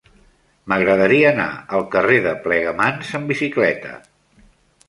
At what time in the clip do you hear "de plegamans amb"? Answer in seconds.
2.29-3.33